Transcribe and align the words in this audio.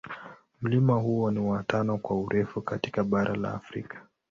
Mlima 0.61 0.93
huo 0.95 1.31
ni 1.31 1.39
wa 1.39 1.63
tano 1.63 1.97
kwa 1.97 2.19
urefu 2.21 2.61
katika 2.61 3.03
bara 3.03 3.35
la 3.35 3.53
Afrika. 3.53 4.01